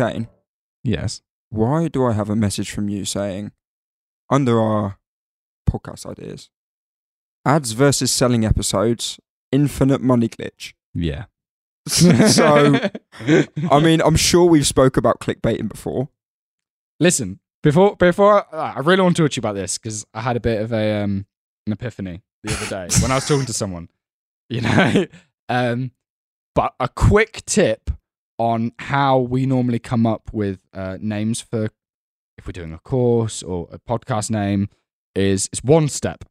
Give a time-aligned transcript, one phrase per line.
[0.00, 0.28] Kane,
[0.82, 1.20] Yes.
[1.50, 3.52] why do I have a message from you saying,
[4.30, 4.98] under our
[5.68, 6.48] podcast ideas,
[7.44, 9.20] ads versus selling episodes,
[9.52, 10.72] infinite money glitch?
[10.94, 11.24] Yeah.
[11.86, 12.78] so,
[13.70, 16.08] I mean, I'm sure we've spoke about clickbaiting before.
[16.98, 20.22] Listen, before before I I really want to talk to you about this because I
[20.22, 21.26] had a bit of a um
[21.66, 23.88] an epiphany the other day when I was talking to someone,
[24.48, 25.06] you know.
[25.50, 25.90] um,
[26.54, 27.89] but a quick tip
[28.40, 31.68] on how we normally come up with uh, names for
[32.38, 34.70] if we're doing a course or a podcast name
[35.14, 36.24] is it's one step.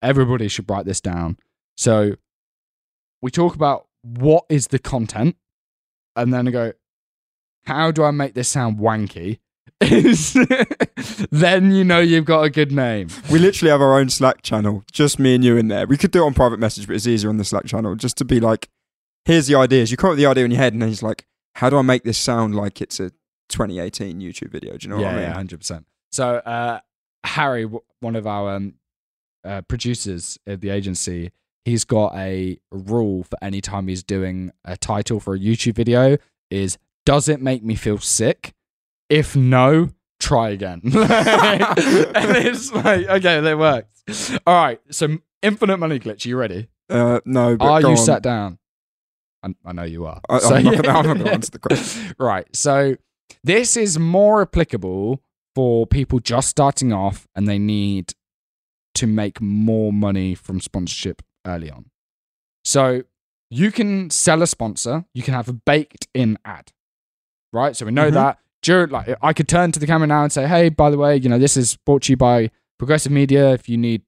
[0.00, 1.36] Everybody should write this down.
[1.76, 2.14] So
[3.20, 5.36] we talk about what is the content,
[6.16, 6.72] and then I go,
[7.66, 9.40] how do I make this sound wanky?
[11.30, 13.08] then you know you've got a good name.
[13.30, 15.86] We literally have our own Slack channel, just me and you in there.
[15.86, 18.16] We could do it on private message, but it's easier on the Slack channel just
[18.16, 18.70] to be like,
[19.26, 19.90] here's the ideas.
[19.90, 21.78] You come up with the idea in your head, and then it's like, how do
[21.78, 23.10] I make this sound like it's a
[23.48, 24.76] 2018 YouTube video?
[24.76, 25.22] Do you know yeah, what I mean?
[25.22, 25.86] yeah, hundred percent.
[26.12, 26.80] So uh,
[27.24, 28.74] Harry, w- one of our um,
[29.44, 31.32] uh, producers at the agency,
[31.64, 36.16] he's got a rule for any time he's doing a title for a YouTube video
[36.50, 38.54] is does it make me feel sick?
[39.08, 39.90] If no,
[40.20, 40.80] try again.
[40.84, 44.40] and it's like okay, that worked.
[44.46, 46.26] All right, so infinite money glitch.
[46.26, 46.68] Are you ready?
[46.88, 47.96] Uh, no, but are you on.
[47.96, 48.58] sat down?
[49.44, 50.20] I, I know you are.
[50.28, 52.14] I, So- I'm, not not gonna answer the question.
[52.18, 52.46] right.
[52.56, 52.96] So
[53.42, 55.22] this is more applicable
[55.54, 58.12] for people just starting off and they need
[58.96, 61.86] to make more money from sponsorship early on.
[62.64, 63.02] So
[63.50, 66.72] you can sell a sponsor, you can have a baked in ad.
[67.52, 67.76] Right?
[67.76, 68.14] So we know Mhm.
[68.14, 70.96] that during like I could turn to the camera now and say, "Hey, by the
[70.98, 73.52] way, you know, this is brought to you by Progressive Media.
[73.52, 74.02] If you need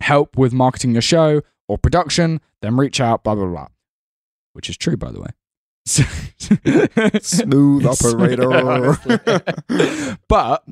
[0.00, 3.68] help with marketing your show or production, then reach out blah blah blah."
[4.54, 5.28] Which is true by the way.
[7.20, 8.96] Smooth operator.
[10.28, 10.64] but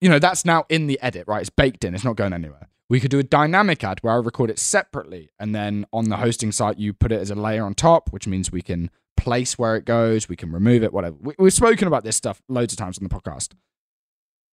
[0.00, 1.40] you know that's now in the edit right?
[1.40, 1.94] It's baked in.
[1.94, 2.68] It's not going anywhere.
[2.90, 6.18] We could do a dynamic ad where i record it separately and then on the
[6.18, 9.58] hosting site you put it as a layer on top which means we can place
[9.58, 11.16] where it goes we can remove it whatever.
[11.20, 13.54] We, we've spoken about this stuff loads of times on the podcast.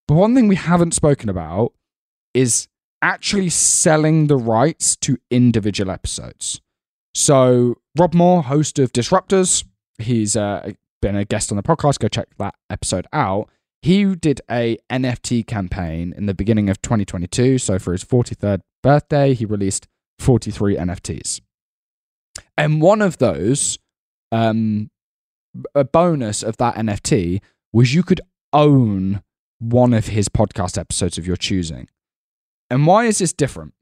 [0.07, 1.73] But one thing we haven't spoken about
[2.33, 2.67] is
[3.01, 6.61] actually selling the rights to individual episodes
[7.13, 9.65] so rob moore host of disruptors
[9.97, 13.49] he's uh, been a guest on the podcast go check that episode out
[13.81, 17.57] he did a NFT campaign in the beginning of 2022.
[17.57, 19.87] So for his 43rd birthday, he released
[20.19, 21.41] 43 NFTs.
[22.57, 23.79] And one of those,
[24.31, 24.91] um,
[25.73, 27.41] a bonus of that NFT
[27.73, 28.21] was you could
[28.53, 29.23] own
[29.59, 31.87] one of his podcast episodes of your choosing.
[32.69, 33.73] And why is this different?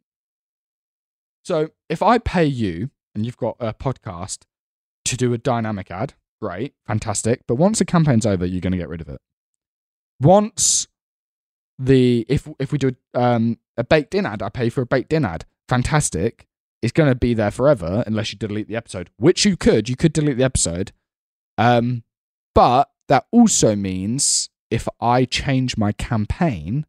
[1.44, 4.40] So if I pay you and you've got a podcast
[5.06, 7.44] to do a dynamic ad, great, fantastic.
[7.48, 9.22] But once the campaign's over, you're going to get rid of it
[10.20, 10.88] once
[11.78, 15.14] the if if we do um, a baked in ad, I pay for a baked
[15.14, 15.46] in ad.
[15.68, 16.46] Fantastic.
[16.82, 19.90] It's going to be there forever unless you delete the episode, which you could.
[19.90, 20.94] You could delete the episode.
[21.58, 22.04] Um,
[22.56, 26.86] but that also means if I change my campaign,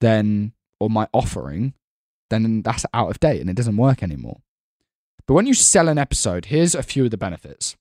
[0.00, 1.74] then or my offering,
[2.30, 4.40] then that's out of date and it doesn't work anymore.
[5.28, 7.76] But when you sell an episode, here's a few of the benefits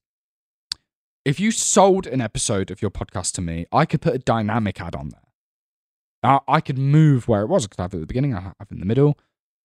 [1.24, 4.80] if you sold an episode of your podcast to me, I could put a dynamic
[4.80, 5.28] ad on there.
[6.24, 7.66] Now, I could move where it was.
[7.66, 9.18] I could have it at the beginning, I have it in the middle.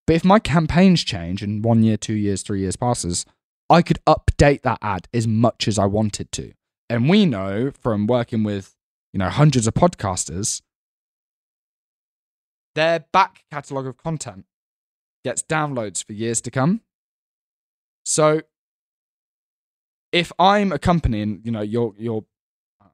[0.06, 3.24] But if my campaigns change in one year, two years, three years passes,
[3.70, 6.52] I could update that ad as much as I wanted to.
[6.90, 8.76] And we know from working with,
[9.12, 10.62] you know, hundreds of podcasters,
[12.74, 14.46] their back catalogue of content
[15.24, 16.80] gets downloads for years to come.
[18.04, 18.42] So
[20.12, 22.24] if I'm accompanying, you know you're you're
[22.80, 22.86] uh,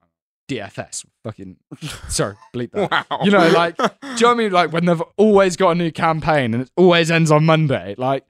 [0.49, 1.57] DFS, fucking
[2.09, 2.91] sorry, bleep that.
[3.11, 3.21] Wow.
[3.25, 4.53] You know, like, do you know what I mean?
[4.53, 7.95] Like when they've always got a new campaign and it always ends on Monday.
[7.99, 8.25] Like,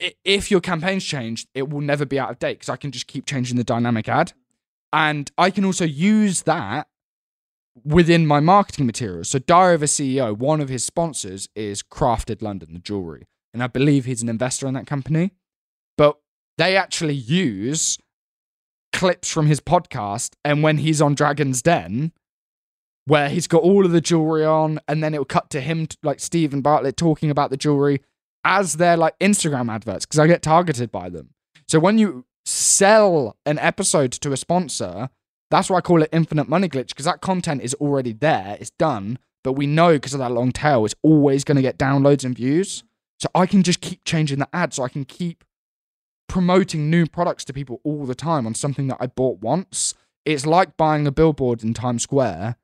[0.00, 2.92] i- if your campaign's changed, it will never be out of date because I can
[2.92, 4.32] just keep changing the dynamic ad,
[4.92, 6.88] and I can also use that
[7.84, 9.28] within my marketing materials.
[9.28, 13.62] So, Diary of a CEO, one of his sponsors is Craftd London, the jewelry, and
[13.62, 15.32] I believe he's an investor in that company.
[16.58, 17.98] They actually use
[18.92, 22.12] clips from his podcast and when he's on Dragon's Den,
[23.04, 26.18] where he's got all of the jewelry on, and then it'll cut to him, like
[26.18, 28.00] Steven Bartlett, talking about the jewelry
[28.44, 31.30] as their like Instagram adverts because I get targeted by them.
[31.68, 35.10] So when you sell an episode to a sponsor,
[35.50, 38.70] that's why I call it infinite money glitch because that content is already there, it's
[38.70, 42.24] done, but we know because of that long tail, it's always going to get downloads
[42.24, 42.82] and views.
[43.18, 45.44] So I can just keep changing the ad so I can keep
[46.28, 49.94] promoting new products to people all the time on something that I bought once
[50.26, 52.56] it's like buying a billboard in Times Square,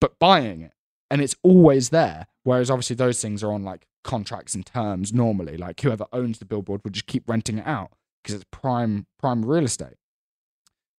[0.00, 0.72] but buying it.
[1.10, 2.26] And it's always there.
[2.42, 5.58] Whereas obviously those things are on like contracts and terms normally.
[5.58, 7.92] Like whoever owns the billboard would just keep renting it out
[8.22, 9.98] because it's prime prime real estate.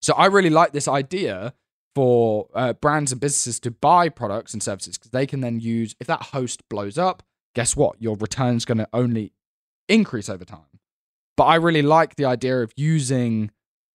[0.04, 1.56] So I really like this idea
[1.96, 5.96] for uh, brands and businesses to buy products and services because they can then use
[6.00, 7.24] if that host blows up,
[7.56, 8.00] guess what?
[8.00, 9.34] Your return's going to only
[9.90, 10.73] increase over time.
[11.36, 13.52] But I really like the idea of using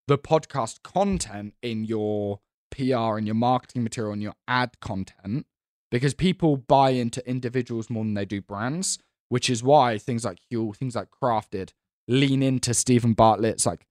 [0.07, 2.39] the podcast content in your
[2.71, 5.45] PR and your marketing material and your ad content
[5.91, 8.99] because people buy into individuals more than they do brands,
[9.29, 11.73] which is why things like Huel, things like Craftd
[12.07, 13.85] lean into Steven Bartlett's like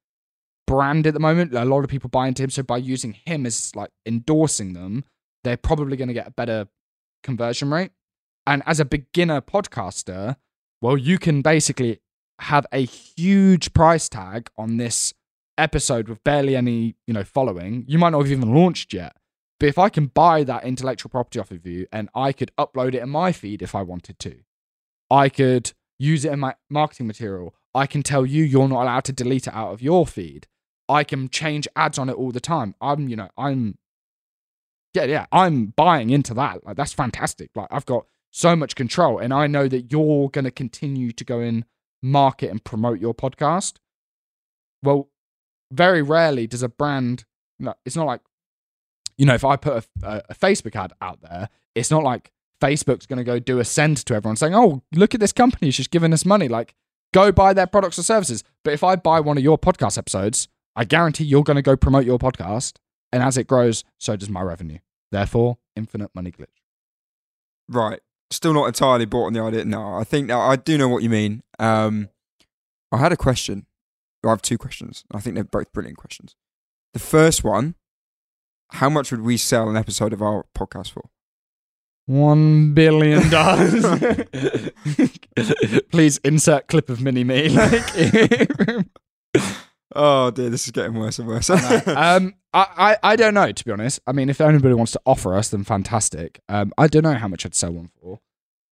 [0.67, 1.55] brand at the moment.
[1.55, 2.51] A lot of people buy into him.
[2.51, 5.05] So by using him as like endorsing them,
[5.45, 6.69] they're probably going to get a better
[7.23, 7.91] conversion rate.
[8.47, 10.37] And as a beginner podcaster,
[10.81, 12.01] well, you can basically
[12.41, 15.15] have a huge price tag on this
[15.57, 17.85] episode with barely any, you know, following.
[17.89, 19.17] You might not have even launched yet.
[19.61, 22.95] But if I can buy that intellectual property off of you and I could upload
[22.95, 24.37] it in my feed if I wanted to,
[25.11, 27.55] I could use it in my marketing material.
[27.75, 30.47] I can tell you you're not allowed to delete it out of your feed.
[30.89, 32.75] I can change ads on it all the time.
[32.81, 33.79] I'm, you know, I'm,
[34.95, 36.65] yeah, yeah, I'm buying into that.
[36.65, 37.51] Like, that's fantastic.
[37.57, 41.25] Like, I've got so much control and I know that you're going to continue to
[41.25, 41.65] go in
[42.03, 43.75] market and promote your podcast.
[44.83, 45.09] Well,
[45.73, 47.25] very rarely does a brand,
[47.85, 48.21] it's not like,
[49.17, 52.31] you know, if I put a, a, Facebook ad out there, it's not like
[52.63, 55.71] Facebook's going to go do a send to everyone saying, oh, look at this company,
[55.71, 56.49] she's giving us money.
[56.49, 56.75] Like,
[57.13, 58.45] go buy their products or services.
[58.65, 61.77] But if I buy one of your podcast episodes, I guarantee you're going to go
[61.77, 62.75] promote your podcast.
[63.13, 64.79] And as it grows, so does my revenue.
[65.11, 66.47] Therefore, infinite money glitch.
[67.69, 68.01] Right.
[68.31, 69.65] Still not entirely bought on the idea.
[69.65, 71.43] No, I think I do know what you mean.
[71.59, 72.09] Um,
[72.93, 73.67] I had a question.
[74.25, 75.05] I have two questions.
[75.13, 76.35] I think they're both brilliant questions.
[76.93, 77.75] The first one
[78.73, 81.09] How much would we sell an episode of our podcast for?
[82.07, 83.85] One billion dollars.
[85.91, 87.49] Please insert clip of mini me.
[87.51, 88.87] Like,
[89.95, 91.49] Oh dear, this is getting worse and worse.
[91.51, 94.01] um, I, I, I don't know to be honest.
[94.07, 96.41] I mean, if anybody wants to offer us, then fantastic.
[96.49, 98.21] Um, I don't know how much I'd sell one for.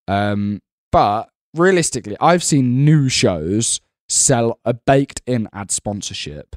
[0.08, 0.60] Um,
[0.90, 6.56] but realistically, I've seen new shows sell a baked in ad sponsorship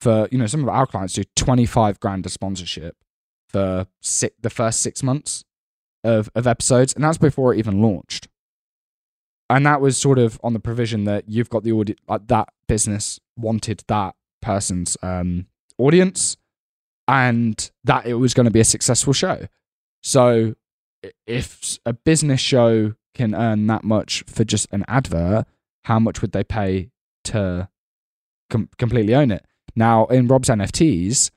[0.00, 2.96] for you know some of our clients do twenty five grand a sponsorship
[3.48, 5.44] for six, the first six months
[6.04, 8.28] of of episodes, and that's before it even launched.
[9.48, 12.50] And that was sort of on the provision that you've got the audience, like that
[12.68, 15.46] business wanted that person's um,
[15.76, 16.36] audience,
[17.08, 19.46] and that it was going to be a successful show.
[20.02, 20.54] So,
[21.26, 25.46] if a business show can earn that much for just an advert,
[25.84, 26.90] how much would they pay
[27.24, 27.68] to
[28.48, 29.44] com- completely own it?
[29.74, 31.30] Now, in Rob's NFTs,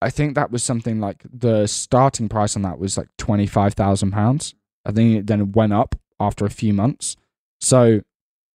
[0.00, 3.74] I think that was something like the starting price on that was like twenty five
[3.74, 4.54] thousand pounds.
[4.84, 7.16] I think it then went up after a few months.
[7.60, 8.02] So,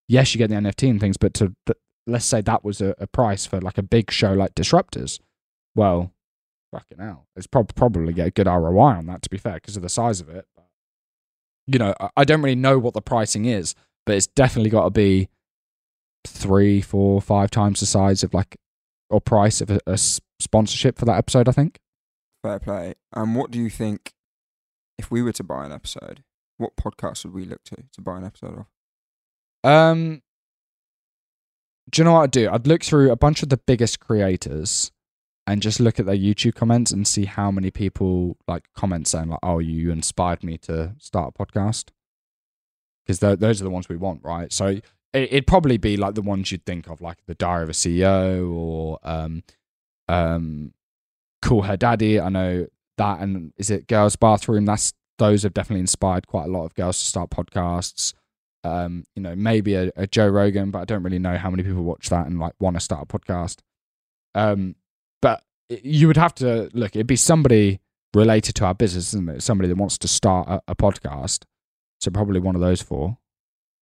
[0.08, 1.54] yes, you get the NFT and things, but to
[2.08, 5.20] let's say that was a, a price for like a big show like Disruptors.
[5.76, 6.12] Well,
[6.72, 9.22] fucking hell, it's prob- probably get a good ROI on that.
[9.24, 10.46] To be fair, because of the size of it.
[10.56, 10.66] But,
[11.68, 13.76] you know, I, I don't really know what the pricing is,
[14.06, 15.30] but it's definitely got to be
[16.26, 18.58] three, four, five times the size of like
[19.10, 19.98] or price of a,
[20.40, 21.48] sponsorship for that episode.
[21.48, 21.80] I think.
[22.44, 22.96] Fair play.
[23.14, 24.14] And what do you think
[24.98, 26.24] if we were to buy an episode?
[26.58, 28.66] What podcast would we look to to buy an episode
[29.64, 29.70] of?
[29.70, 30.22] Um,
[31.92, 32.50] do you know what I'd do?
[32.50, 34.92] I'd look through a bunch of the biggest creators
[35.52, 39.30] and just look at their YouTube comments and see how many people like comment saying
[39.30, 41.90] like, "Oh, you inspired me to start a podcast."
[43.06, 44.54] Because those are the ones we want, right?
[44.54, 47.70] So it, it'd probably be like the ones you'd think of, like the Diary of
[47.70, 49.44] a CEO or um,
[50.08, 50.74] um,
[51.42, 52.20] Call Her Daddy.
[52.20, 52.68] I know
[52.98, 54.66] that, and is it Girls Bathroom?
[54.66, 58.14] That's those have definitely inspired quite a lot of girls to start podcasts
[58.64, 61.64] um, you know, maybe a, a Joe Rogan, but I don't really know how many
[61.64, 63.60] people watch that and like want to start a podcast.
[64.36, 64.76] Um,
[65.22, 66.96] but you would have to look.
[66.96, 67.80] It'd be somebody
[68.14, 69.44] related to our business, isn't it?
[69.44, 71.44] Somebody that wants to start a, a podcast.
[72.00, 73.18] So probably one of those four.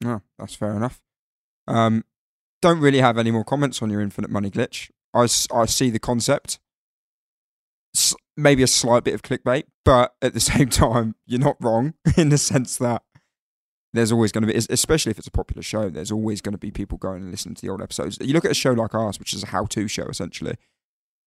[0.01, 1.01] No, that's fair enough.
[1.67, 2.03] Um,
[2.62, 4.91] don't really have any more comments on your infinite money glitch.
[5.13, 5.24] I,
[5.55, 6.60] I see the concept.
[7.96, 11.93] S- maybe a slight bit of clickbait, but at the same time, you're not wrong
[12.17, 13.03] in the sense that
[13.93, 16.60] there's always going to be, especially if it's a popular show, there's always going to
[16.60, 18.17] be people going and listening to the old episodes.
[18.22, 20.55] You look at a show like ours, which is a how-to show essentially.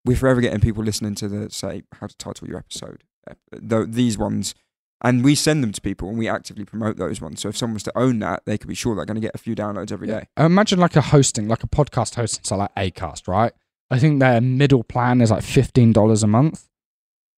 [0.04, 3.04] We're forever getting people listening to the say how to title your episode.
[3.52, 4.54] Though these ones,
[5.00, 7.40] and we send them to people and we actively promote those ones.
[7.40, 9.34] So if someone was to own that, they could be sure they're going to get
[9.34, 10.28] a few downloads every day.
[10.36, 13.52] Imagine like a hosting, like a podcast hosting, so like Acast, right?
[13.90, 16.68] I think their middle plan is like fifteen dollars a month,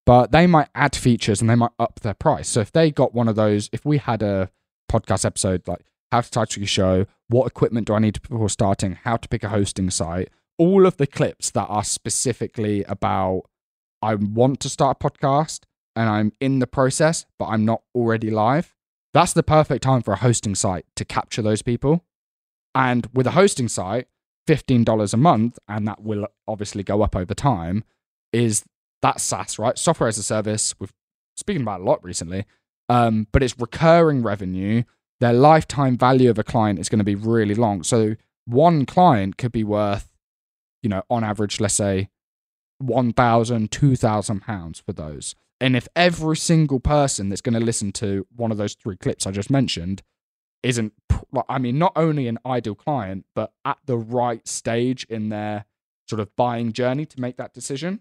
[0.06, 2.49] but they might add features and they might up their price.
[2.49, 4.50] So if they got one of those, if we had a
[4.90, 5.80] podcast episode like
[6.12, 9.42] how to title your show, what equipment do I need before starting, how to pick
[9.42, 13.42] a hosting site, all of the clips that are specifically about
[14.02, 15.61] I want to start a podcast
[15.96, 18.75] and I'm in the process, but I'm not already live.
[19.14, 22.04] That's the perfect time for a hosting site to capture those people.
[22.75, 24.08] And with a hosting site,
[24.49, 27.84] $15 a month, and that will obviously go up over time,
[28.32, 28.64] is
[29.02, 29.78] that SaaS, right?
[29.78, 30.75] Software as a service.
[30.78, 30.92] We've
[31.37, 32.44] spoken about a lot recently,
[32.88, 34.82] um, but it's recurring revenue.
[35.20, 37.84] Their lifetime value of a client is going to be really long.
[37.84, 40.11] So one client could be worth,
[40.85, 42.11] you know, on average, let's say
[42.79, 45.35] 1,000, 2,000 pounds for those.
[45.61, 49.26] And if every single person that's going to listen to one of those three clips
[49.26, 50.03] I just mentioned
[50.62, 50.93] isn't,
[51.49, 55.64] I mean, not only an ideal client, but at the right stage in their
[56.09, 58.00] sort of buying journey to make that decision.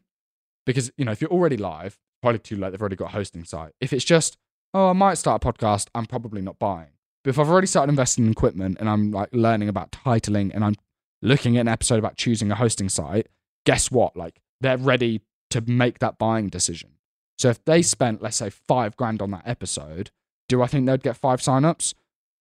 [0.66, 3.46] Because, you know, if you're already live, probably too late, they've already got a hosting
[3.46, 3.74] site.
[3.80, 4.38] If it's just,
[4.74, 6.92] oh, I might start a podcast, I'm probably not buying.
[7.24, 10.66] But if I've already started investing in equipment and I'm like learning about titling and
[10.66, 10.76] I'm
[11.24, 13.28] looking at an episode about choosing a hosting site,
[13.66, 14.16] guess what?
[14.16, 16.92] Like they're ready to make that buying decision.
[17.38, 20.12] So if they spent, let's say, five grand on that episode,
[20.48, 21.94] do I think they'd get five signups?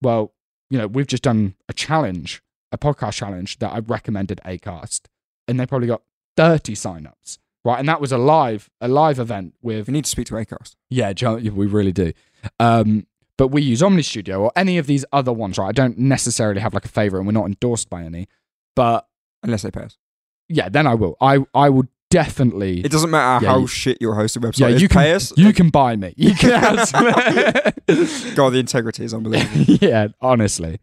[0.03, 0.33] Well,
[0.69, 5.03] you know, we've just done a challenge, a podcast challenge that I recommended Acast,
[5.49, 6.03] and they probably got
[6.37, 7.39] 30 signups.
[7.65, 7.79] Right.
[7.79, 10.75] And that was a live, a live event with We need to speak to Acast.
[10.91, 12.13] yeah, we really do.
[12.59, 13.07] Um,
[13.39, 15.69] but we use Omny Studio or any of these other ones, right?
[15.69, 18.29] I don't necessarily have like a favorite, and we're not endorsed by any.
[18.77, 19.07] But
[19.43, 19.99] Unless they pay us.
[20.49, 21.17] yeah, then I will.
[21.21, 22.81] I I will definitely.
[22.81, 24.83] It doesn't matter Yeah, how you- shit your hosting website yeah, is.
[24.83, 25.33] you can pay us.
[25.37, 26.15] you can buy me.
[26.17, 26.77] You can.
[28.35, 29.77] God, the integrity is unbelievable.
[29.81, 30.79] yeah, honestly.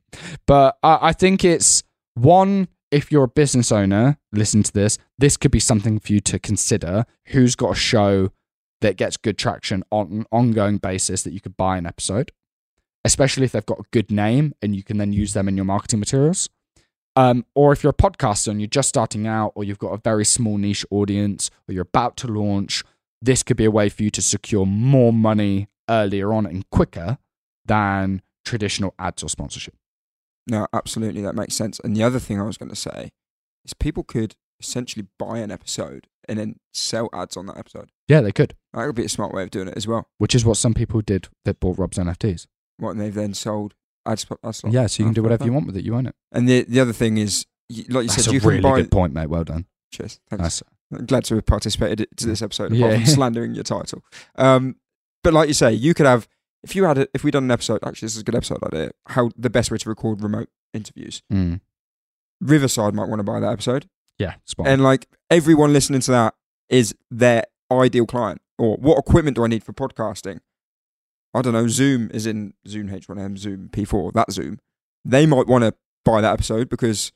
[0.45, 1.83] But I, I think it's
[2.15, 6.19] one, if you're a business owner, listen to this, this could be something for you
[6.21, 7.05] to consider.
[7.27, 8.31] Who's got a show
[8.81, 12.31] that gets good traction on an ongoing basis that you could buy an episode,
[13.05, 15.65] especially if they've got a good name and you can then use them in your
[15.65, 16.49] marketing materials.
[17.19, 19.97] Um, or if you're a podcaster and you're just starting out, or you've got a
[19.97, 22.81] very small niche audience, or you're about to launch,
[23.21, 27.17] this could be a way for you to secure more money earlier on and quicker
[27.65, 29.75] than traditional ads or sponsorship.
[30.47, 31.79] No, absolutely, that makes sense.
[31.83, 33.11] And the other thing I was going to say
[33.65, 37.89] is people could essentially buy an episode and then sell ads on that episode.
[38.07, 40.07] Yeah, they could, That would be a smart way of doing it as well.
[40.19, 42.47] which is what some people did that bought Rob's NFTs.
[42.77, 43.73] What and they've then sold
[44.05, 44.25] ads
[44.69, 45.85] Yeah, so you can do whatever you want with it.
[45.85, 46.15] You own it.
[46.31, 48.81] And the the other thing is, like you That's said, a you really can buy.
[48.81, 49.27] good point, mate.
[49.29, 49.65] Well done.
[49.91, 50.19] Cheers.
[50.29, 50.41] Thanks.
[50.43, 52.95] That's, I'm glad to have participated to this episode, Yeah.
[52.95, 54.03] from slandering your title.
[54.35, 54.75] Um,
[55.23, 56.27] but like you say, you could have
[56.63, 57.79] if you had a, if we done an episode.
[57.85, 58.91] Actually, this is a good episode idea.
[59.07, 61.21] How the best way to record remote interviews.
[61.31, 61.59] mm,
[62.41, 63.87] Riverside might want to buy that episode,
[64.17, 64.73] yeah, spot on.
[64.73, 66.35] and like everyone listening to that
[66.69, 68.41] is their ideal client.
[68.57, 70.39] Or what equipment do I need for podcasting?
[71.33, 71.67] I don't know.
[71.67, 74.13] Zoom is in Zoom H1n, Zoom P4.
[74.13, 74.59] That Zoom,
[75.05, 77.11] they might want to buy that episode because,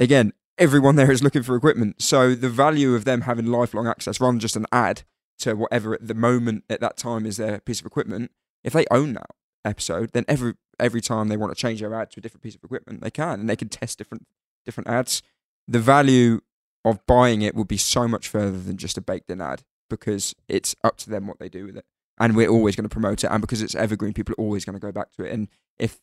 [0.00, 2.00] again, everyone there is looking for equipment.
[2.00, 5.02] So the value of them having lifelong access, rather than just an ad
[5.40, 8.30] to whatever at the moment at that time is their piece of equipment,
[8.64, 9.30] if they own that
[9.64, 12.54] episode, then every every time they want to change their ad to a different piece
[12.54, 14.26] of equipment, they can, and they can test different
[14.64, 15.22] different ads.
[15.68, 16.40] The value
[16.84, 20.34] of buying it would be so much further than just a baked in ad because
[20.48, 21.84] it's up to them what they do with it.
[22.22, 23.30] And we're always going to promote it.
[23.32, 25.32] And because it's evergreen, people are always going to go back to it.
[25.32, 25.48] And
[25.78, 26.00] if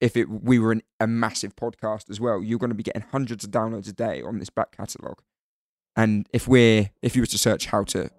[0.00, 3.02] if it we were an, a massive podcast as well, you're going to be getting
[3.12, 5.22] hundreds of downloads a day on this back catalogue.
[5.96, 8.10] And if we're if you were to search how to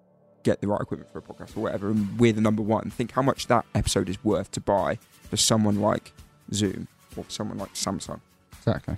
[0.42, 3.12] get the right equipment for a podcast or whatever, and we're the number one, think
[3.12, 4.98] how much that episode is worth to buy
[5.30, 6.12] for someone like
[6.52, 8.20] Zoom or someone like Samsung.
[8.58, 8.96] Exactly.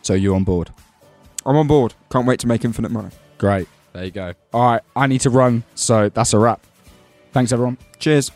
[0.00, 0.70] So you're on board?
[1.44, 1.92] I'm on board.
[2.10, 3.10] Can't wait to make infinite money.
[3.36, 3.68] Great.
[3.92, 4.32] There you go.
[4.54, 6.66] All right, I need to run, so that's a wrap.
[7.34, 7.76] Thanks, everyone.
[7.98, 8.30] Cheers.